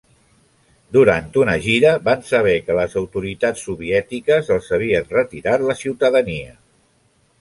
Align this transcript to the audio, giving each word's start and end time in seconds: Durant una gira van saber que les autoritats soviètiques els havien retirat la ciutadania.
Durant 0.95 1.27
una 1.41 1.53
gira 1.65 1.91
van 2.07 2.23
saber 2.29 2.55
que 2.69 2.77
les 2.79 2.97
autoritats 3.01 3.67
soviètiques 3.67 4.51
els 4.57 4.73
havien 4.79 5.09
retirat 5.15 5.67
la 5.73 5.77
ciutadania. 5.83 6.59